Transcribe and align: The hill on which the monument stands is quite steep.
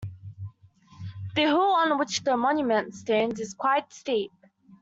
The 1.35 1.41
hill 1.41 1.59
on 1.59 1.99
which 1.99 2.23
the 2.23 2.35
monument 2.35 2.95
stands 2.95 3.39
is 3.39 3.53
quite 3.53 3.93
steep. 3.93 4.31